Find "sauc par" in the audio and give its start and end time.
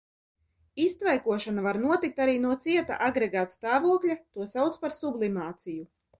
4.57-4.99